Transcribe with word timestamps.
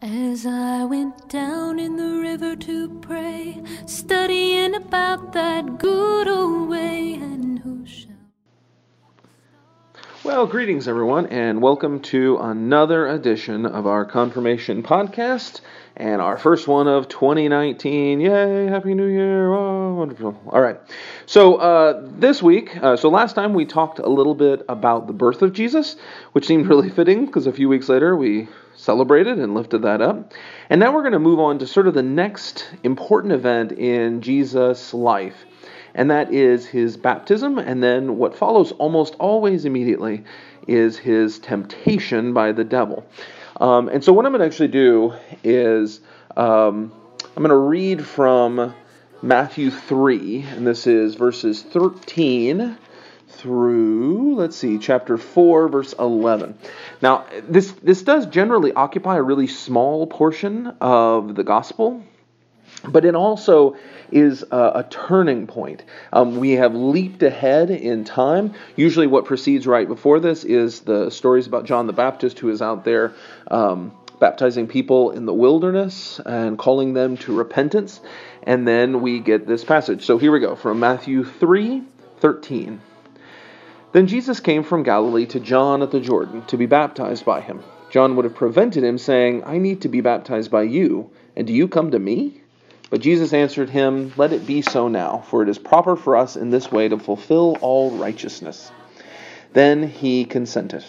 As 0.00 0.46
I 0.46 0.84
went 0.84 1.28
down 1.28 1.80
in 1.80 1.96
the 1.96 2.20
river 2.20 2.54
to 2.54 2.88
pray, 3.00 3.60
studying 3.86 4.76
about 4.76 5.32
that 5.32 5.78
good 5.78 6.28
old 6.28 6.68
way, 6.68 7.14
and 7.14 7.58
who 7.58 7.84
shall. 7.84 8.12
Well, 10.22 10.46
greetings 10.46 10.86
everyone, 10.86 11.26
and 11.26 11.60
welcome 11.60 11.98
to 12.14 12.38
another 12.38 13.08
edition 13.08 13.66
of 13.66 13.88
our 13.88 14.04
confirmation 14.04 14.84
podcast 14.84 15.62
and 15.96 16.22
our 16.22 16.38
first 16.38 16.68
one 16.68 16.86
of 16.86 17.08
2019. 17.08 18.20
Yay! 18.20 18.66
Happy 18.66 18.94
New 18.94 19.08
Year! 19.08 19.52
Oh, 19.52 19.94
wonderful. 19.94 20.40
All 20.46 20.60
right. 20.60 20.78
So 21.26 21.56
uh, 21.56 22.02
this 22.04 22.40
week, 22.40 22.80
uh, 22.80 22.96
so 22.96 23.08
last 23.08 23.34
time 23.34 23.52
we 23.52 23.66
talked 23.66 23.98
a 23.98 24.08
little 24.08 24.36
bit 24.36 24.64
about 24.68 25.08
the 25.08 25.12
birth 25.12 25.42
of 25.42 25.52
Jesus, 25.52 25.96
which 26.30 26.46
seemed 26.46 26.68
really 26.68 26.88
fitting 26.88 27.26
because 27.26 27.48
a 27.48 27.52
few 27.52 27.68
weeks 27.68 27.88
later 27.88 28.14
we 28.16 28.46
celebrated 28.78 29.38
and 29.38 29.54
lifted 29.54 29.82
that 29.82 30.00
up. 30.00 30.32
And 30.70 30.80
now 30.80 30.94
we're 30.94 31.02
going 31.02 31.12
to 31.12 31.18
move 31.18 31.40
on 31.40 31.58
to 31.58 31.66
sort 31.66 31.88
of 31.88 31.94
the 31.94 32.02
next 32.02 32.68
important 32.82 33.32
event 33.32 33.72
in 33.72 34.22
Jesus' 34.22 34.94
life, 34.94 35.44
and 35.94 36.10
that 36.10 36.32
is 36.32 36.66
his 36.66 36.96
baptism. 36.96 37.58
And 37.58 37.82
then 37.82 38.16
what 38.16 38.36
follows 38.36 38.72
almost 38.72 39.14
always 39.18 39.64
immediately 39.64 40.24
is 40.66 40.96
his 40.96 41.38
temptation 41.38 42.32
by 42.32 42.52
the 42.52 42.64
devil. 42.64 43.04
Um, 43.60 43.88
and 43.88 44.04
so, 44.04 44.12
what 44.12 44.24
I'm 44.24 44.32
going 44.32 44.40
to 44.40 44.46
actually 44.46 44.68
do 44.68 45.14
is 45.42 46.00
um, 46.36 46.92
I'm 47.36 47.42
going 47.42 47.50
to 47.50 47.56
read 47.56 48.06
from 48.06 48.74
Matthew 49.22 49.70
3, 49.72 50.42
and 50.42 50.66
this 50.66 50.86
is 50.86 51.16
verses 51.16 51.62
13 51.62 52.78
through 53.38 54.34
let's 54.34 54.56
see 54.56 54.78
chapter 54.78 55.16
4 55.16 55.68
verse 55.68 55.94
11 55.98 56.58
now 57.00 57.24
this 57.48 57.70
this 57.82 58.02
does 58.02 58.26
generally 58.26 58.72
occupy 58.72 59.16
a 59.16 59.22
really 59.22 59.46
small 59.46 60.06
portion 60.06 60.66
of 60.80 61.34
the 61.34 61.44
gospel 61.44 62.02
but 62.84 63.04
it 63.04 63.14
also 63.14 63.76
is 64.10 64.44
a, 64.50 64.56
a 64.56 64.86
turning 64.88 65.46
point. 65.46 65.84
Um, 66.12 66.36
we 66.36 66.52
have 66.52 66.74
leaped 66.74 67.22
ahead 67.22 67.70
in 67.70 68.04
time. 68.04 68.54
Usually, 68.76 69.06
what 69.06 69.24
precedes 69.24 69.66
right 69.66 69.86
before 69.86 70.20
this 70.20 70.44
is 70.44 70.80
the 70.80 71.10
stories 71.10 71.46
about 71.46 71.64
John 71.64 71.86
the 71.86 71.92
Baptist, 71.92 72.38
who 72.38 72.50
is 72.50 72.62
out 72.62 72.84
there 72.84 73.14
um, 73.50 73.92
baptizing 74.20 74.66
people 74.66 75.10
in 75.10 75.26
the 75.26 75.34
wilderness 75.34 76.20
and 76.24 76.58
calling 76.58 76.94
them 76.94 77.16
to 77.18 77.34
repentance. 77.34 78.00
And 78.42 78.66
then 78.66 79.00
we 79.00 79.20
get 79.20 79.46
this 79.46 79.64
passage. 79.64 80.04
So 80.04 80.18
here 80.18 80.32
we 80.32 80.40
go 80.40 80.56
from 80.56 80.80
Matthew 80.80 81.24
3 81.24 81.82
13. 82.20 82.80
Then 83.92 84.06
Jesus 84.06 84.38
came 84.40 84.64
from 84.64 84.82
Galilee 84.82 85.24
to 85.26 85.40
John 85.40 85.82
at 85.82 85.90
the 85.90 86.00
Jordan 86.00 86.44
to 86.46 86.58
be 86.58 86.66
baptized 86.66 87.24
by 87.24 87.40
him. 87.40 87.62
John 87.90 88.16
would 88.16 88.26
have 88.26 88.34
prevented 88.34 88.84
him, 88.84 88.98
saying, 88.98 89.44
I 89.44 89.56
need 89.56 89.80
to 89.80 89.88
be 89.88 90.02
baptized 90.02 90.50
by 90.50 90.64
you, 90.64 91.08
and 91.34 91.46
do 91.46 91.54
you 91.54 91.68
come 91.68 91.90
to 91.92 91.98
me? 91.98 92.42
But 92.90 93.00
Jesus 93.00 93.32
answered 93.32 93.70
him, 93.70 94.12
Let 94.18 94.34
it 94.34 94.46
be 94.46 94.60
so 94.60 94.88
now, 94.88 95.24
for 95.28 95.42
it 95.42 95.48
is 95.48 95.58
proper 95.58 95.96
for 95.96 96.16
us 96.16 96.36
in 96.36 96.50
this 96.50 96.70
way 96.70 96.88
to 96.88 96.98
fulfill 96.98 97.56
all 97.62 97.90
righteousness. 97.92 98.70
Then 99.54 99.88
he 99.88 100.26
consented. 100.26 100.84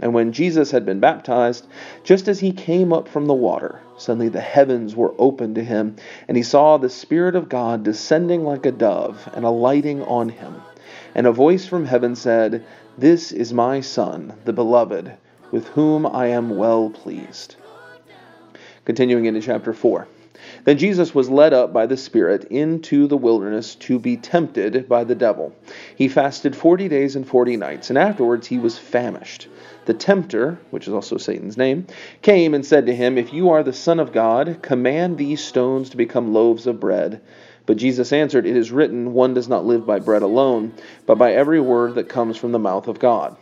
And 0.00 0.12
when 0.12 0.32
Jesus 0.32 0.72
had 0.72 0.84
been 0.84 0.98
baptized, 0.98 1.68
just 2.02 2.26
as 2.26 2.40
he 2.40 2.50
came 2.50 2.92
up 2.92 3.06
from 3.06 3.26
the 3.26 3.34
water, 3.34 3.80
suddenly 3.96 4.28
the 4.28 4.40
heavens 4.40 4.96
were 4.96 5.14
opened 5.18 5.54
to 5.54 5.64
him, 5.64 5.94
and 6.26 6.36
he 6.36 6.42
saw 6.42 6.78
the 6.78 6.90
Spirit 6.90 7.36
of 7.36 7.48
God 7.48 7.84
descending 7.84 8.42
like 8.44 8.66
a 8.66 8.72
dove 8.72 9.28
and 9.34 9.44
alighting 9.44 10.02
on 10.02 10.30
him. 10.30 10.62
And 11.14 11.26
a 11.26 11.32
voice 11.32 11.66
from 11.66 11.86
heaven 11.86 12.14
said, 12.14 12.64
This 12.96 13.32
is 13.32 13.52
my 13.52 13.80
Son, 13.80 14.34
the 14.44 14.52
beloved, 14.52 15.12
with 15.50 15.66
whom 15.68 16.06
I 16.06 16.28
am 16.28 16.56
well 16.56 16.90
pleased. 16.90 17.56
Continuing 18.84 19.24
into 19.26 19.40
chapter 19.40 19.72
4. 19.72 20.06
Then 20.64 20.78
Jesus 20.78 21.14
was 21.14 21.30
led 21.30 21.52
up 21.52 21.72
by 21.72 21.86
the 21.86 21.96
Spirit 21.96 22.44
into 22.44 23.06
the 23.06 23.16
wilderness 23.16 23.74
to 23.76 23.98
be 23.98 24.16
tempted 24.16 24.88
by 24.88 25.04
the 25.04 25.14
devil. 25.14 25.54
He 25.96 26.08
fasted 26.08 26.56
forty 26.56 26.88
days 26.88 27.16
and 27.16 27.26
forty 27.26 27.56
nights, 27.56 27.90
and 27.90 27.98
afterwards 27.98 28.46
he 28.46 28.58
was 28.58 28.78
famished. 28.78 29.48
The 29.86 29.94
tempter, 29.94 30.58
which 30.70 30.86
is 30.86 30.94
also 30.94 31.16
Satan's 31.16 31.56
name, 31.56 31.86
came 32.22 32.54
and 32.54 32.64
said 32.64 32.86
to 32.86 32.94
him, 32.94 33.18
If 33.18 33.32
you 33.32 33.50
are 33.50 33.62
the 33.62 33.72
Son 33.72 34.00
of 34.00 34.12
God, 34.12 34.58
command 34.62 35.18
these 35.18 35.42
stones 35.42 35.90
to 35.90 35.96
become 35.96 36.32
loaves 36.32 36.66
of 36.66 36.80
bread. 36.80 37.20
But 37.70 37.76
Jesus 37.76 38.12
answered, 38.12 38.46
It 38.46 38.56
is 38.56 38.72
written, 38.72 39.14
One 39.14 39.32
does 39.32 39.46
not 39.46 39.64
live 39.64 39.86
by 39.86 40.00
bread 40.00 40.22
alone, 40.22 40.72
but 41.06 41.18
by 41.18 41.34
every 41.34 41.60
word 41.60 41.94
that 41.94 42.08
comes 42.08 42.36
from 42.36 42.50
the 42.50 42.58
mouth 42.58 42.88
of 42.88 42.98
God. 42.98 43.36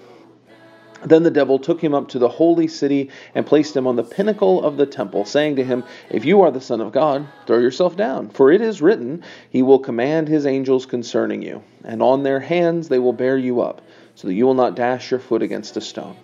Then 1.03 1.23
the 1.23 1.31
devil 1.31 1.59
took 1.59 1.83
him 1.83 1.95
up 1.95 2.09
to 2.09 2.19
the 2.19 2.29
holy 2.29 2.69
city 2.69 3.09
and 3.35 3.47
placed 3.47 3.75
him 3.75 3.87
on 3.87 3.97
the 3.97 4.05
pinnacle 4.05 4.63
of 4.63 4.77
the 4.77 4.85
temple, 4.85 5.25
saying 5.25 5.57
to 5.57 5.65
him, 5.65 5.83
If 6.11 6.27
you 6.27 6.43
are 6.43 6.51
the 6.51 6.61
Son 6.61 6.83
of 6.83 6.93
God, 6.93 7.27
throw 7.47 7.57
yourself 7.57 7.97
down, 7.97 8.29
for 8.29 8.53
it 8.53 8.61
is 8.61 8.83
written, 8.83 9.23
He 9.49 9.63
will 9.63 9.79
command 9.79 10.29
His 10.29 10.45
angels 10.45 10.85
concerning 10.85 11.41
you, 11.41 11.63
and 11.83 12.03
on 12.03 12.23
their 12.23 12.41
hands 12.41 12.91
they 12.91 12.99
will 12.99 13.15
bear 13.15 13.39
you 13.39 13.63
up, 13.63 13.81
so 14.15 14.29
that 14.29 14.35
you 14.35 14.45
will 14.45 14.53
not 14.53 14.77
dash 14.77 15.11
your 15.11 15.21
foot 15.21 15.41
against 15.41 15.79
a 15.79 15.81
stone. 15.81 16.19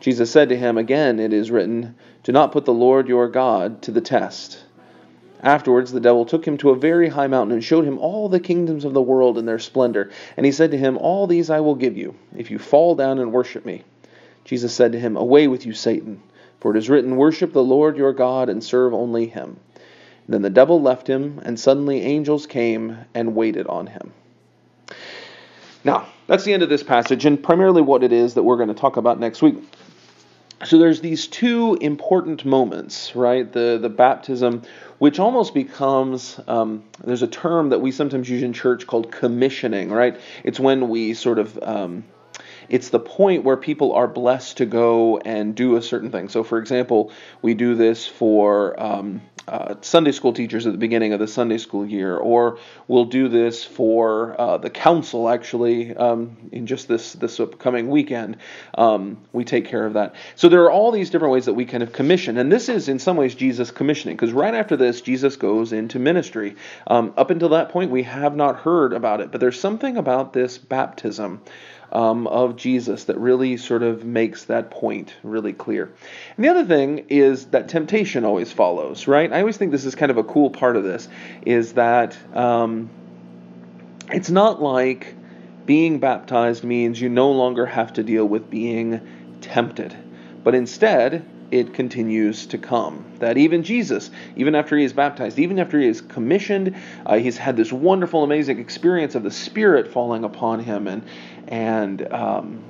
Jesus 0.00 0.30
said 0.30 0.48
to 0.48 0.56
him, 0.56 0.78
Again 0.78 1.20
it 1.20 1.34
is 1.34 1.50
written, 1.50 1.96
Do 2.22 2.32
not 2.32 2.52
put 2.52 2.64
the 2.64 2.72
Lord 2.72 3.08
your 3.08 3.28
God 3.28 3.82
to 3.82 3.90
the 3.90 4.00
test. 4.00 4.64
Afterwards, 5.42 5.90
the 5.90 6.00
devil 6.00 6.26
took 6.26 6.46
him 6.46 6.58
to 6.58 6.70
a 6.70 6.76
very 6.76 7.08
high 7.08 7.26
mountain 7.26 7.54
and 7.54 7.64
showed 7.64 7.86
him 7.86 7.98
all 7.98 8.28
the 8.28 8.40
kingdoms 8.40 8.84
of 8.84 8.92
the 8.92 9.02
world 9.02 9.38
and 9.38 9.48
their 9.48 9.58
splendor. 9.58 10.10
And 10.36 10.44
he 10.44 10.52
said 10.52 10.70
to 10.72 10.78
him, 10.78 10.98
All 10.98 11.26
these 11.26 11.48
I 11.48 11.60
will 11.60 11.74
give 11.74 11.96
you, 11.96 12.14
if 12.36 12.50
you 12.50 12.58
fall 12.58 12.94
down 12.94 13.18
and 13.18 13.32
worship 13.32 13.64
me. 13.64 13.84
Jesus 14.44 14.74
said 14.74 14.92
to 14.92 14.98
him, 14.98 15.16
Away 15.16 15.48
with 15.48 15.64
you, 15.64 15.72
Satan, 15.72 16.22
for 16.60 16.74
it 16.74 16.78
is 16.78 16.90
written, 16.90 17.16
Worship 17.16 17.52
the 17.52 17.64
Lord 17.64 17.96
your 17.96 18.12
God 18.12 18.48
and 18.48 18.62
serve 18.62 18.92
only 18.92 19.26
him. 19.26 19.58
And 20.26 20.34
then 20.34 20.42
the 20.42 20.50
devil 20.50 20.80
left 20.80 21.08
him, 21.08 21.40
and 21.44 21.58
suddenly 21.58 22.02
angels 22.02 22.46
came 22.46 22.98
and 23.14 23.34
waited 23.34 23.66
on 23.66 23.86
him. 23.86 24.12
Now, 25.82 26.06
that's 26.26 26.44
the 26.44 26.52
end 26.52 26.62
of 26.62 26.68
this 26.68 26.82
passage, 26.82 27.24
and 27.24 27.42
primarily 27.42 27.80
what 27.80 28.02
it 28.02 28.12
is 28.12 28.34
that 28.34 28.42
we're 28.42 28.56
going 28.56 28.68
to 28.68 28.74
talk 28.74 28.98
about 28.98 29.18
next 29.18 29.40
week. 29.40 29.56
So 30.64 30.78
there's 30.78 31.00
these 31.00 31.26
two 31.26 31.78
important 31.80 32.44
moments, 32.44 33.16
right? 33.16 33.50
The 33.50 33.78
the 33.80 33.88
baptism, 33.88 34.62
which 34.98 35.18
almost 35.18 35.54
becomes 35.54 36.38
um, 36.46 36.84
there's 37.02 37.22
a 37.22 37.26
term 37.26 37.70
that 37.70 37.80
we 37.80 37.92
sometimes 37.92 38.28
use 38.28 38.42
in 38.42 38.52
church 38.52 38.86
called 38.86 39.10
commissioning, 39.10 39.90
right? 39.90 40.20
It's 40.44 40.60
when 40.60 40.90
we 40.90 41.14
sort 41.14 41.38
of 41.38 41.58
um, 41.62 42.04
it's 42.68 42.90
the 42.90 43.00
point 43.00 43.42
where 43.42 43.56
people 43.56 43.94
are 43.94 44.06
blessed 44.06 44.58
to 44.58 44.66
go 44.66 45.18
and 45.18 45.54
do 45.54 45.76
a 45.76 45.82
certain 45.82 46.10
thing. 46.10 46.28
So, 46.28 46.44
for 46.44 46.58
example, 46.58 47.10
we 47.42 47.54
do 47.54 47.74
this 47.74 48.06
for 48.06 48.80
um, 48.80 49.22
uh, 49.48 49.74
Sunday 49.80 50.12
school 50.12 50.32
teachers 50.32 50.66
at 50.66 50.72
the 50.72 50.78
beginning 50.78 51.12
of 51.12 51.20
the 51.20 51.26
Sunday 51.26 51.58
school 51.58 51.86
year, 51.86 52.16
or 52.16 52.58
we'll 52.88 53.06
do 53.06 53.28
this 53.28 53.64
for 53.64 54.40
uh, 54.40 54.58
the 54.58 54.70
council 54.70 55.28
actually 55.28 55.94
um, 55.96 56.36
in 56.52 56.66
just 56.66 56.88
this 56.88 57.14
this 57.14 57.40
upcoming 57.40 57.88
weekend. 57.88 58.36
Um, 58.74 59.18
we 59.32 59.44
take 59.44 59.66
care 59.66 59.86
of 59.86 59.94
that. 59.94 60.14
So 60.36 60.48
there 60.48 60.62
are 60.64 60.70
all 60.70 60.92
these 60.92 61.10
different 61.10 61.32
ways 61.32 61.46
that 61.46 61.54
we 61.54 61.64
kind 61.64 61.82
of 61.82 61.92
commission, 61.92 62.38
and 62.38 62.50
this 62.52 62.68
is 62.68 62.88
in 62.88 62.98
some 62.98 63.16
ways 63.16 63.34
Jesus 63.34 63.70
commissioning, 63.70 64.16
because 64.16 64.32
right 64.32 64.54
after 64.54 64.76
this, 64.76 65.00
Jesus 65.00 65.36
goes 65.36 65.72
into 65.72 65.98
ministry. 65.98 66.56
Um, 66.86 67.12
up 67.16 67.30
until 67.30 67.50
that 67.50 67.70
point, 67.70 67.90
we 67.90 68.04
have 68.04 68.36
not 68.36 68.56
heard 68.56 68.92
about 68.92 69.20
it, 69.20 69.32
but 69.32 69.40
there's 69.40 69.58
something 69.58 69.96
about 69.96 70.32
this 70.32 70.58
baptism 70.58 71.40
um, 71.92 72.26
of 72.26 72.56
Jesus 72.56 73.04
that 73.04 73.18
really 73.18 73.56
sort 73.56 73.82
of 73.82 74.04
makes 74.04 74.44
that 74.44 74.70
point 74.70 75.14
really 75.22 75.52
clear. 75.52 75.92
And 76.36 76.44
the 76.44 76.48
other 76.48 76.64
thing 76.64 77.06
is 77.08 77.46
that 77.46 77.68
temptation 77.68 78.24
always 78.24 78.52
follows, 78.52 79.06
right? 79.06 79.32
I 79.32 79.40
always 79.40 79.56
think 79.56 79.72
this 79.72 79.84
is 79.84 79.94
kind 79.94 80.10
of 80.10 80.18
a 80.18 80.24
cool 80.24 80.50
part 80.50 80.76
of 80.76 80.84
this, 80.84 81.08
is 81.44 81.74
that 81.74 82.16
um, 82.36 82.90
it's 84.10 84.30
not 84.30 84.62
like 84.62 85.14
being 85.66 85.98
baptized 85.98 86.64
means 86.64 87.00
you 87.00 87.08
no 87.08 87.30
longer 87.30 87.66
have 87.66 87.92
to 87.94 88.02
deal 88.02 88.24
with 88.24 88.50
being 88.50 89.00
tempted, 89.40 89.96
but 90.42 90.54
instead, 90.54 91.24
it 91.50 91.74
continues 91.74 92.46
to 92.46 92.58
come. 92.58 93.04
That 93.18 93.36
even 93.36 93.62
Jesus, 93.62 94.10
even 94.36 94.54
after 94.54 94.76
he 94.76 94.84
is 94.84 94.92
baptized, 94.92 95.38
even 95.38 95.58
after 95.58 95.78
he 95.78 95.86
is 95.86 96.00
commissioned, 96.00 96.76
uh, 97.04 97.18
he's 97.18 97.36
had 97.36 97.56
this 97.56 97.72
wonderful, 97.72 98.22
amazing 98.22 98.58
experience 98.58 99.14
of 99.14 99.22
the 99.22 99.30
Spirit 99.30 99.88
falling 99.88 100.24
upon 100.24 100.60
him 100.60 100.86
and 100.86 101.02
and 101.48 102.12
um, 102.12 102.62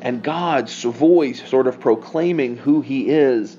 and 0.00 0.22
God's 0.22 0.82
voice 0.82 1.46
sort 1.48 1.66
of 1.66 1.80
proclaiming 1.80 2.56
who 2.56 2.82
he 2.82 3.08
is. 3.08 3.56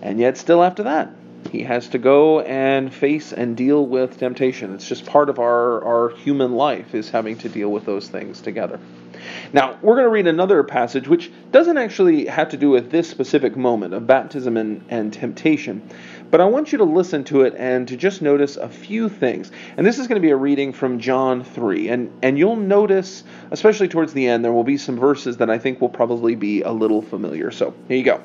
And 0.00 0.20
yet, 0.20 0.36
still 0.36 0.62
after 0.62 0.84
that, 0.84 1.12
he 1.50 1.62
has 1.62 1.88
to 1.88 1.98
go 1.98 2.40
and 2.40 2.92
face 2.92 3.32
and 3.32 3.56
deal 3.56 3.84
with 3.86 4.18
temptation. 4.18 4.74
It's 4.74 4.86
just 4.86 5.06
part 5.06 5.28
of 5.28 5.38
our, 5.38 5.82
our 5.82 6.10
human 6.10 6.52
life 6.52 6.94
is 6.94 7.10
having 7.10 7.36
to 7.38 7.48
deal 7.48 7.70
with 7.70 7.84
those 7.84 8.08
things 8.08 8.40
together. 8.40 8.78
Now, 9.52 9.78
we're 9.80 9.94
going 9.94 10.04
to 10.04 10.10
read 10.10 10.26
another 10.26 10.62
passage 10.62 11.08
which 11.08 11.30
doesn't 11.52 11.78
actually 11.78 12.26
have 12.26 12.50
to 12.50 12.58
do 12.58 12.68
with 12.68 12.90
this 12.90 13.08
specific 13.08 13.56
moment 13.56 13.94
of 13.94 14.06
baptism 14.06 14.56
and, 14.58 14.84
and 14.90 15.10
temptation, 15.12 15.88
but 16.30 16.42
I 16.42 16.44
want 16.44 16.70
you 16.72 16.78
to 16.78 16.84
listen 16.84 17.24
to 17.24 17.42
it 17.42 17.54
and 17.56 17.88
to 17.88 17.96
just 17.96 18.20
notice 18.20 18.56
a 18.56 18.68
few 18.68 19.08
things. 19.08 19.50
And 19.76 19.86
this 19.86 19.98
is 19.98 20.06
going 20.06 20.20
to 20.20 20.26
be 20.26 20.30
a 20.30 20.36
reading 20.36 20.74
from 20.74 20.98
John 20.98 21.44
3. 21.44 21.88
And, 21.88 22.12
and 22.22 22.38
you'll 22.38 22.56
notice, 22.56 23.24
especially 23.50 23.88
towards 23.88 24.12
the 24.12 24.28
end, 24.28 24.44
there 24.44 24.52
will 24.52 24.64
be 24.64 24.76
some 24.76 24.98
verses 24.98 25.38
that 25.38 25.48
I 25.48 25.58
think 25.58 25.80
will 25.80 25.88
probably 25.88 26.34
be 26.34 26.62
a 26.62 26.72
little 26.72 27.00
familiar. 27.00 27.50
So 27.50 27.74
here 27.88 27.96
you 27.96 28.04
go. 28.04 28.22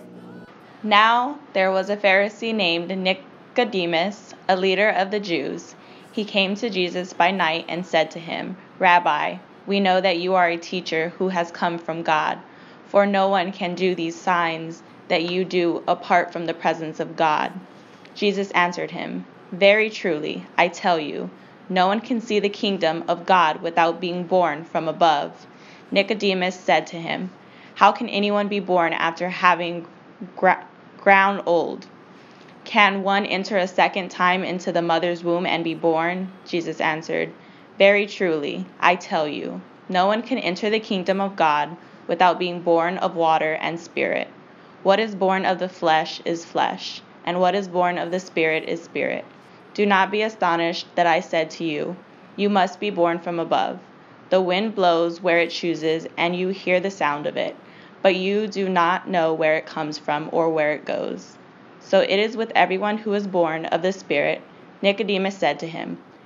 Now 0.84 1.40
there 1.54 1.72
was 1.72 1.90
a 1.90 1.96
Pharisee 1.96 2.54
named 2.54 2.90
Nicodemus, 2.90 4.34
a 4.50 4.58
leader 4.58 4.90
of 4.90 5.12
the 5.12 5.22
Jews. 5.22 5.76
He 6.12 6.26
came 6.26 6.56
to 6.56 6.70
Jesus 6.70 7.14
by 7.14 7.32
night 7.32 7.66
and 7.70 7.86
said 7.86 8.12
to 8.12 8.20
him, 8.20 8.58
Rabbi, 8.78 9.38
we 9.66 9.80
know 9.80 10.02
that 10.02 10.18
you 10.18 10.36
are 10.36 10.50
a 10.50 10.58
teacher 10.58 11.10
who 11.18 11.30
has 11.30 11.52
come 11.52 11.78
from 11.78 12.04
God, 12.04 12.40
for 12.88 13.06
no 13.06 13.30
one 13.30 13.52
can 13.52 13.76
do 13.76 13.96
these 13.96 14.20
signs 14.20 14.84
that 15.08 15.24
you 15.24 15.46
do 15.46 15.84
apart 15.88 16.34
from 16.34 16.46
the 16.46 16.54
presence 16.54 17.00
of 17.00 17.16
God. 17.16 17.52
Jesus 18.16 18.52
answered 18.52 18.92
him, 18.92 19.26
Very 19.52 19.90
truly, 19.90 20.46
I 20.58 20.68
tell 20.68 21.00
you, 21.00 21.30
no 21.70 21.88
one 21.88 22.02
can 22.02 22.20
see 22.20 22.40
the 22.40 22.50
kingdom 22.50 23.04
of 23.08 23.26
God 23.26 23.62
without 23.62 24.02
being 24.02 24.26
born 24.26 24.66
from 24.66 24.88
above. 24.88 25.48
Nicodemus 25.92 26.60
said 26.60 26.88
to 26.88 26.98
him, 26.98 27.32
How 27.76 27.92
can 27.92 28.10
anyone 28.10 28.48
be 28.48 28.60
born 28.60 28.94
after 28.94 29.30
having 29.30 29.88
gra- 30.36 30.66
grown 31.00 31.42
old? 31.46 31.86
Can 32.66 33.04
one 33.04 33.26
enter 33.26 33.58
a 33.58 33.68
second 33.68 34.10
time 34.10 34.44
into 34.44 34.72
the 34.72 34.82
mother's 34.82 35.24
womb 35.24 35.46
and 35.46 35.64
be 35.64 35.74
born? 35.74 36.32
Jesus 36.46 36.80
answered, 36.82 37.32
Very 37.80 38.06
truly, 38.06 38.66
I 38.80 38.96
tell 38.96 39.28
you, 39.28 39.62
no 39.90 40.06
one 40.06 40.22
can 40.22 40.38
enter 40.38 40.70
the 40.70 40.80
kingdom 40.80 41.20
of 41.20 41.36
God 41.36 41.76
without 42.08 42.38
being 42.38 42.62
born 42.62 43.00
of 43.00 43.16
water 43.16 43.54
and 43.54 43.80
spirit. 43.80 44.28
What 44.84 45.00
is 45.00 45.16
born 45.16 45.44
of 45.44 45.58
the 45.58 45.70
flesh 45.70 46.22
is 46.24 46.46
flesh, 46.46 47.02
and 47.26 47.40
what 47.40 47.56
is 47.56 47.68
born 47.68 47.98
of 47.98 48.12
the 48.12 48.20
spirit 48.20 48.66
is 48.70 48.84
spirit. 48.84 49.26
Do 49.74 49.88
not 49.88 50.12
be 50.12 50.22
astonished 50.22 50.86
that 50.96 51.08
I 51.08 51.20
said 51.20 51.50
to 51.52 51.64
you, 51.64 51.96
You 52.36 52.48
must 52.48 52.80
be 52.80 52.92
born 52.92 53.18
from 53.18 53.40
above. 53.40 53.80
The 54.30 54.42
wind 54.42 54.76
blows 54.76 55.20
where 55.22 55.40
it 55.40 55.50
chooses, 55.50 56.08
and 56.16 56.36
you 56.36 56.50
hear 56.50 56.80
the 56.80 56.92
sound 56.92 57.26
of 57.26 57.38
it, 57.38 57.56
but 58.04 58.16
you 58.16 58.46
do 58.46 58.70
not 58.70 59.08
know 59.08 59.34
where 59.34 59.56
it 59.56 59.66
comes 59.66 59.98
from 59.98 60.30
or 60.32 60.50
where 60.50 60.74
it 60.74 60.86
goes. 60.86 61.38
So 61.80 62.02
it 62.02 62.20
is 62.20 62.38
with 62.38 62.52
everyone 62.54 63.00
who 63.00 63.14
is 63.14 63.26
born 63.26 63.66
of 63.66 63.82
the 63.82 63.94
Spirit. 63.94 64.42
Nicodemus 64.84 65.38
said 65.38 65.60
to 65.60 65.68
him, 65.68 65.98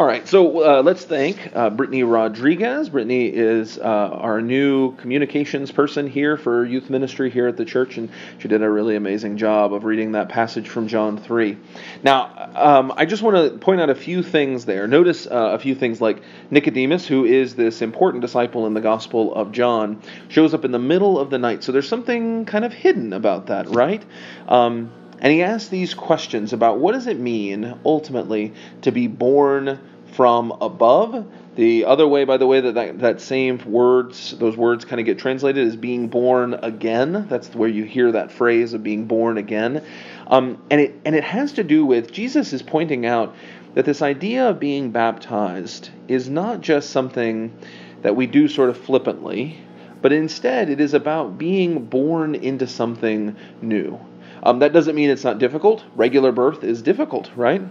All 0.00 0.06
right, 0.06 0.26
so 0.26 0.64
uh, 0.64 0.82
let's 0.82 1.04
thank 1.04 1.54
uh, 1.54 1.68
Brittany 1.68 2.04
Rodriguez. 2.04 2.88
Brittany 2.88 3.26
is 3.26 3.76
uh, 3.76 3.82
our 3.82 4.40
new 4.40 4.96
communications 4.96 5.70
person 5.70 6.06
here 6.06 6.38
for 6.38 6.64
youth 6.64 6.88
ministry 6.88 7.28
here 7.28 7.46
at 7.48 7.58
the 7.58 7.66
church, 7.66 7.98
and 7.98 8.08
she 8.38 8.48
did 8.48 8.62
a 8.62 8.70
really 8.70 8.96
amazing 8.96 9.36
job 9.36 9.74
of 9.74 9.84
reading 9.84 10.12
that 10.12 10.30
passage 10.30 10.70
from 10.70 10.88
John 10.88 11.18
3. 11.18 11.58
Now, 12.02 12.50
um, 12.54 12.94
I 12.96 13.04
just 13.04 13.22
want 13.22 13.36
to 13.36 13.58
point 13.58 13.82
out 13.82 13.90
a 13.90 13.94
few 13.94 14.22
things 14.22 14.64
there. 14.64 14.88
Notice 14.88 15.26
uh, 15.26 15.50
a 15.52 15.58
few 15.58 15.74
things 15.74 16.00
like 16.00 16.22
Nicodemus, 16.50 17.06
who 17.06 17.26
is 17.26 17.54
this 17.54 17.82
important 17.82 18.22
disciple 18.22 18.66
in 18.66 18.72
the 18.72 18.80
Gospel 18.80 19.34
of 19.34 19.52
John, 19.52 20.00
shows 20.28 20.54
up 20.54 20.64
in 20.64 20.72
the 20.72 20.78
middle 20.78 21.18
of 21.18 21.28
the 21.28 21.36
night. 21.36 21.62
So 21.62 21.72
there's 21.72 21.88
something 21.88 22.46
kind 22.46 22.64
of 22.64 22.72
hidden 22.72 23.12
about 23.12 23.48
that, 23.48 23.68
right? 23.68 24.02
Um, 24.48 24.92
and 25.20 25.30
he 25.30 25.42
asks 25.42 25.68
these 25.68 25.92
questions 25.92 26.54
about 26.54 26.78
what 26.78 26.92
does 26.92 27.06
it 27.06 27.20
mean 27.20 27.78
ultimately 27.84 28.54
to 28.80 28.90
be 28.90 29.06
born 29.06 29.78
from 30.12 30.52
above. 30.60 31.26
The 31.56 31.84
other 31.84 32.06
way, 32.06 32.24
by 32.24 32.36
the 32.36 32.46
way, 32.46 32.60
that, 32.60 32.74
that 32.74 32.98
that 33.00 33.20
same 33.20 33.58
words, 33.70 34.36
those 34.38 34.56
words 34.56 34.84
kind 34.84 35.00
of 35.00 35.06
get 35.06 35.18
translated 35.18 35.66
is 35.66 35.76
being 35.76 36.08
born 36.08 36.54
again. 36.54 37.26
That's 37.28 37.48
where 37.54 37.68
you 37.68 37.84
hear 37.84 38.12
that 38.12 38.32
phrase 38.32 38.72
of 38.72 38.82
being 38.82 39.06
born 39.06 39.36
again. 39.36 39.84
Um, 40.26 40.62
and 40.70 40.80
it 40.80 41.00
and 41.04 41.14
it 41.14 41.24
has 41.24 41.52
to 41.54 41.64
do 41.64 41.84
with 41.84 42.12
Jesus 42.12 42.52
is 42.52 42.62
pointing 42.62 43.04
out 43.04 43.34
that 43.74 43.84
this 43.84 44.02
idea 44.02 44.48
of 44.48 44.60
being 44.60 44.90
baptized 44.90 45.90
is 46.08 46.28
not 46.28 46.60
just 46.60 46.90
something 46.90 47.56
that 48.02 48.16
we 48.16 48.26
do 48.26 48.48
sort 48.48 48.70
of 48.70 48.78
flippantly, 48.78 49.58
but 50.02 50.12
instead 50.12 50.70
it 50.70 50.80
is 50.80 50.94
about 50.94 51.38
being 51.38 51.84
born 51.84 52.34
into 52.34 52.66
something 52.66 53.36
new. 53.60 54.00
Um, 54.42 54.60
that 54.60 54.72
doesn't 54.72 54.94
mean 54.94 55.10
it's 55.10 55.24
not 55.24 55.38
difficult. 55.38 55.84
Regular 55.94 56.32
birth 56.32 56.64
is 56.64 56.80
difficult, 56.80 57.30
right? 57.36 57.62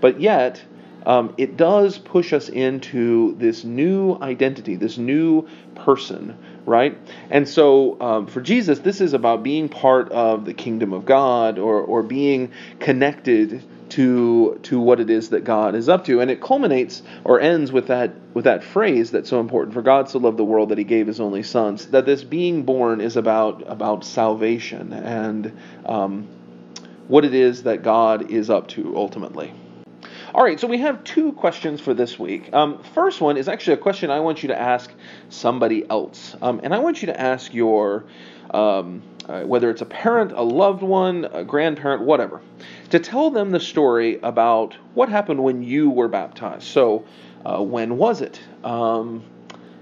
But 0.00 0.20
yet, 0.20 0.62
um, 1.08 1.34
it 1.38 1.56
does 1.56 1.96
push 1.96 2.34
us 2.34 2.50
into 2.50 3.34
this 3.38 3.64
new 3.64 4.18
identity, 4.20 4.76
this 4.76 4.98
new 4.98 5.48
person, 5.74 6.36
right? 6.66 6.98
And 7.30 7.48
so 7.48 7.98
um, 7.98 8.26
for 8.26 8.42
Jesus, 8.42 8.80
this 8.80 9.00
is 9.00 9.14
about 9.14 9.42
being 9.42 9.70
part 9.70 10.12
of 10.12 10.44
the 10.44 10.52
kingdom 10.52 10.92
of 10.92 11.06
God 11.06 11.58
or, 11.58 11.80
or 11.80 12.02
being 12.02 12.52
connected 12.78 13.64
to 13.88 14.60
to 14.64 14.78
what 14.78 15.00
it 15.00 15.08
is 15.08 15.30
that 15.30 15.44
God 15.44 15.74
is 15.74 15.88
up 15.88 16.04
to. 16.04 16.20
And 16.20 16.30
it 16.30 16.42
culminates 16.42 17.02
or 17.24 17.40
ends 17.40 17.72
with 17.72 17.86
that 17.86 18.14
with 18.34 18.44
that 18.44 18.62
phrase 18.62 19.10
that's 19.10 19.30
so 19.30 19.40
important. 19.40 19.72
For 19.72 19.80
God 19.80 20.10
so 20.10 20.18
loved 20.18 20.36
the 20.36 20.44
world 20.44 20.68
that 20.68 20.76
he 20.76 20.84
gave 20.84 21.06
his 21.06 21.20
only 21.20 21.42
son. 21.42 21.76
That 21.90 22.04
this 22.04 22.22
being 22.22 22.64
born 22.64 23.00
is 23.00 23.16
about 23.16 23.64
about 23.66 24.04
salvation 24.04 24.92
and 24.92 25.58
um, 25.86 26.28
what 27.06 27.24
it 27.24 27.32
is 27.32 27.62
that 27.62 27.82
God 27.82 28.30
is 28.30 28.50
up 28.50 28.68
to 28.68 28.94
ultimately. 28.94 29.54
All 30.34 30.44
right, 30.44 30.60
so 30.60 30.66
we 30.66 30.76
have 30.78 31.02
two 31.04 31.32
questions 31.32 31.80
for 31.80 31.94
this 31.94 32.18
week. 32.18 32.52
Um, 32.52 32.82
first 32.82 33.22
one 33.22 33.38
is 33.38 33.48
actually 33.48 33.74
a 33.74 33.78
question 33.78 34.10
I 34.10 34.20
want 34.20 34.42
you 34.42 34.48
to 34.48 34.60
ask 34.60 34.92
somebody 35.30 35.88
else, 35.88 36.36
um, 36.42 36.60
and 36.62 36.74
I 36.74 36.80
want 36.80 37.00
you 37.00 37.06
to 37.06 37.18
ask 37.18 37.54
your 37.54 38.04
um, 38.50 39.02
uh, 39.26 39.44
whether 39.44 39.70
it's 39.70 39.80
a 39.80 39.86
parent, 39.86 40.32
a 40.32 40.42
loved 40.42 40.82
one, 40.82 41.26
a 41.32 41.44
grandparent, 41.44 42.02
whatever, 42.02 42.42
to 42.90 42.98
tell 42.98 43.30
them 43.30 43.50
the 43.50 43.60
story 43.60 44.18
about 44.22 44.76
what 44.92 45.08
happened 45.08 45.42
when 45.42 45.62
you 45.62 45.88
were 45.88 46.08
baptized. 46.08 46.64
So, 46.64 47.06
uh, 47.46 47.62
when 47.62 47.96
was 47.96 48.20
it? 48.20 48.38
Um, 48.64 49.24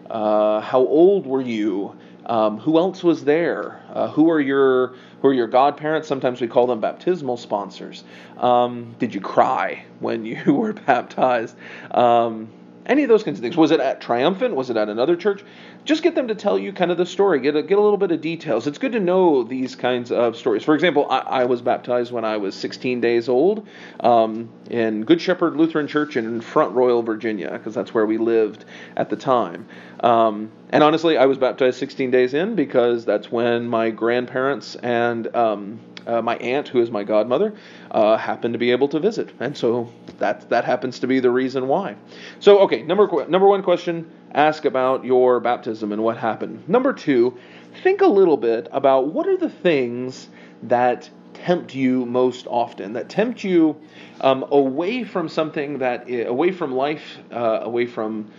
uh, 0.08 0.60
how 0.60 0.78
old 0.78 1.26
were 1.26 1.42
you? 1.42 1.96
Um, 2.26 2.58
who 2.58 2.76
else 2.78 3.04
was 3.04 3.24
there? 3.24 3.80
Uh, 3.92 4.08
who 4.08 4.30
are 4.30 4.40
your 4.40 4.94
who 5.22 5.28
are 5.28 5.34
your 5.34 5.46
godparents? 5.46 6.08
Sometimes 6.08 6.40
we 6.40 6.48
call 6.48 6.66
them 6.66 6.80
baptismal 6.80 7.36
sponsors. 7.36 8.04
Um, 8.36 8.96
did 8.98 9.14
you 9.14 9.20
cry 9.20 9.84
when 10.00 10.24
you 10.24 10.42
were 10.52 10.72
baptized? 10.72 11.56
Um, 11.92 12.48
any 12.86 13.02
of 13.02 13.08
those 13.08 13.22
kinds 13.22 13.38
of 13.38 13.42
things. 13.42 13.56
Was 13.56 13.70
it 13.70 13.80
at 13.80 14.00
Triumphant? 14.00 14.54
Was 14.54 14.70
it 14.70 14.76
at 14.76 14.88
another 14.88 15.16
church? 15.16 15.44
Just 15.84 16.02
get 16.02 16.14
them 16.14 16.28
to 16.28 16.34
tell 16.34 16.58
you 16.58 16.72
kind 16.72 16.90
of 16.90 16.96
the 16.96 17.06
story. 17.06 17.40
Get 17.40 17.56
a, 17.56 17.62
get 17.62 17.78
a 17.78 17.80
little 17.80 17.98
bit 17.98 18.12
of 18.12 18.20
details. 18.20 18.66
It's 18.66 18.78
good 18.78 18.92
to 18.92 19.00
know 19.00 19.42
these 19.42 19.74
kinds 19.74 20.10
of 20.12 20.36
stories. 20.36 20.64
For 20.64 20.74
example, 20.74 21.06
I, 21.10 21.18
I 21.18 21.44
was 21.44 21.60
baptized 21.60 22.12
when 22.12 22.24
I 22.24 22.36
was 22.36 22.54
16 22.54 23.00
days 23.00 23.28
old 23.28 23.66
um, 24.00 24.48
in 24.70 25.04
Good 25.04 25.20
Shepherd 25.20 25.56
Lutheran 25.56 25.88
Church 25.88 26.16
in 26.16 26.40
Front 26.40 26.72
Royal, 26.72 27.02
Virginia, 27.02 27.50
because 27.50 27.74
that's 27.74 27.92
where 27.92 28.06
we 28.06 28.18
lived 28.18 28.64
at 28.96 29.10
the 29.10 29.16
time. 29.16 29.66
Um, 30.00 30.52
and 30.70 30.82
honestly, 30.82 31.16
I 31.16 31.26
was 31.26 31.38
baptized 31.38 31.78
16 31.78 32.10
days 32.10 32.34
in 32.34 32.54
because 32.54 33.04
that's 33.04 33.30
when 33.30 33.68
my 33.68 33.90
grandparents 33.90 34.76
and 34.76 35.34
um, 35.34 35.80
uh, 36.06 36.22
my 36.22 36.36
aunt, 36.36 36.68
who 36.68 36.80
is 36.80 36.90
my 36.90 37.04
godmother, 37.04 37.54
uh, 37.90 38.16
happened 38.16 38.54
to 38.54 38.58
be 38.58 38.70
able 38.70 38.88
to 38.88 39.00
visit, 39.00 39.30
and 39.40 39.56
so 39.56 39.92
that 40.18 40.48
that 40.50 40.64
happens 40.64 40.98
to 41.00 41.06
be 41.06 41.20
the 41.20 41.30
reason 41.30 41.68
why. 41.68 41.96
So, 42.40 42.60
okay, 42.60 42.82
number 42.82 43.08
number 43.28 43.46
one 43.46 43.62
question: 43.62 44.10
ask 44.32 44.64
about 44.64 45.04
your 45.04 45.40
baptism 45.40 45.92
and 45.92 46.02
what 46.02 46.16
happened. 46.16 46.68
Number 46.68 46.92
two, 46.92 47.36
think 47.82 48.00
a 48.00 48.06
little 48.06 48.36
bit 48.36 48.68
about 48.72 49.12
what 49.12 49.26
are 49.26 49.36
the 49.36 49.50
things 49.50 50.28
that 50.64 51.10
tempt 51.34 51.74
you 51.74 52.06
most 52.06 52.46
often, 52.46 52.94
that 52.94 53.08
tempt 53.08 53.44
you 53.44 53.76
um, 54.20 54.44
away 54.50 55.04
from 55.04 55.28
something 55.28 55.78
that 55.78 56.10
away 56.10 56.50
from 56.50 56.74
life, 56.74 57.18
uh, 57.30 57.60
away 57.62 57.86
from 57.86 58.30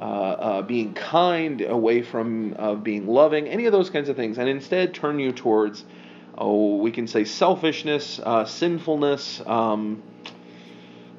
uh, 0.00 0.04
uh, 0.04 0.62
being 0.62 0.92
kind, 0.94 1.62
away 1.62 2.02
from 2.02 2.54
uh, 2.58 2.74
being 2.74 3.06
loving, 3.06 3.48
any 3.48 3.66
of 3.66 3.72
those 3.72 3.88
kinds 3.90 4.08
of 4.08 4.16
things, 4.16 4.38
and 4.38 4.48
instead 4.48 4.92
turn 4.92 5.18
you 5.18 5.32
towards 5.32 5.84
oh, 6.38 6.76
we 6.76 6.90
can 6.90 7.06
say 7.06 7.24
selfishness, 7.24 8.20
uh, 8.22 8.44
sinfulness, 8.44 9.42
um, 9.46 10.02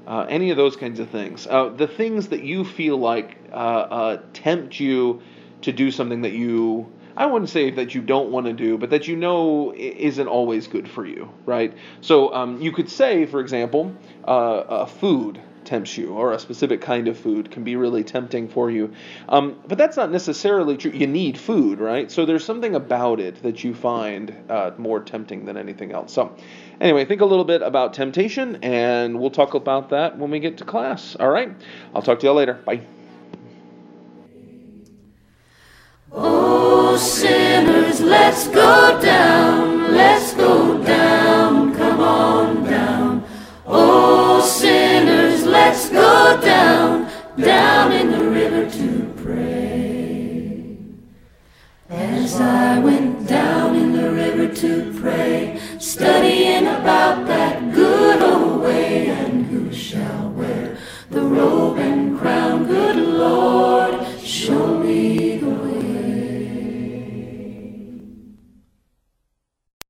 uh, 0.05 0.25
any 0.29 0.51
of 0.51 0.57
those 0.57 0.75
kinds 0.75 0.99
of 0.99 1.09
things. 1.09 1.47
Uh, 1.47 1.69
the 1.69 1.87
things 1.87 2.29
that 2.29 2.43
you 2.43 2.63
feel 2.63 2.97
like 2.97 3.37
uh, 3.51 3.55
uh, 3.55 4.21
tempt 4.33 4.79
you 4.79 5.21
to 5.61 5.71
do 5.71 5.91
something 5.91 6.21
that 6.21 6.33
you 6.33 6.91
I 7.17 7.25
wouldn't 7.25 7.49
say 7.49 7.71
that 7.71 7.95
you 7.95 8.01
don't 8.01 8.29
want 8.29 8.45
to 8.45 8.53
do, 8.53 8.77
but 8.77 8.91
that 8.91 9.07
you 9.07 9.15
know 9.15 9.73
isn't 9.75 10.27
always 10.27 10.67
good 10.67 10.87
for 10.87 11.03
you, 11.03 11.31
right? 11.47 11.75
So 11.99 12.31
um, 12.31 12.61
you 12.61 12.71
could 12.71 12.91
say, 12.91 13.25
for 13.25 13.39
example, 13.39 13.91
uh, 14.23 14.85
food 14.85 15.41
tempts 15.67 15.95
you, 15.97 16.13
or 16.13 16.33
a 16.33 16.39
specific 16.39 16.81
kind 16.81 17.07
of 17.07 17.19
food 17.19 17.51
can 17.51 17.63
be 17.63 17.75
really 17.75 18.03
tempting 18.03 18.47
for 18.47 18.71
you. 18.71 18.93
Um, 19.29 19.61
but 19.67 19.77
that's 19.77 19.97
not 19.97 20.09
necessarily 20.09 20.77
true. 20.77 20.91
You 20.91 21.05
need 21.05 21.37
food, 21.37 21.79
right? 21.79 22.11
So 22.11 22.25
there's 22.25 22.43
something 22.43 22.73
about 22.73 23.19
it 23.19 23.43
that 23.43 23.63
you 23.63 23.75
find 23.75 24.33
uh, 24.49 24.71
more 24.77 24.99
tempting 25.01 25.45
than 25.45 25.57
anything 25.57 25.91
else. 25.91 26.13
So, 26.13 26.35
anyway, 26.81 27.05
think 27.05 27.21
a 27.21 27.25
little 27.25 27.45
bit 27.45 27.61
about 27.61 27.93
temptation, 27.93 28.57
and 28.63 29.19
we'll 29.19 29.29
talk 29.29 29.53
about 29.53 29.89
that 29.89 30.17
when 30.17 30.31
we 30.31 30.39
get 30.39 30.57
to 30.57 30.65
class. 30.65 31.15
All 31.19 31.29
right? 31.29 31.55
I'll 31.93 32.01
talk 32.01 32.19
to 32.21 32.25
y'all 32.25 32.35
later. 32.35 32.55
Bye. 32.55 32.81
Oh, 36.09 36.95
sinners, 36.95 37.99
let's 37.99 38.47
go 38.47 38.99
down, 39.01 39.93
let's 39.93 40.33
go 40.33 40.81
down, 40.83 41.75
come 41.75 41.99
on 41.99 42.63
down. 42.63 43.27
Oh, 43.65 44.41
sinners, 44.41 45.26
go 45.89 46.39
down, 46.41 47.09
down 47.37 47.91
in 47.91 48.11
the 48.11 48.23
river 48.29 48.69
to 48.69 49.13
pray. 49.23 50.77
As 51.89 52.39
I 52.41 52.66